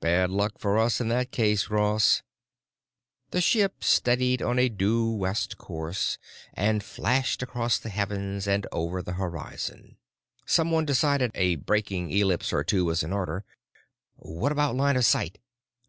[0.00, 2.24] "Bad luck for us in that case, Ross."
[3.30, 6.18] The ship steadied on a due west course
[6.52, 9.96] and flashed across the heavens and over the horizon.
[10.44, 13.44] "Somebody decided a braking ellipse or two was in order.
[14.16, 15.38] What about line of sight?"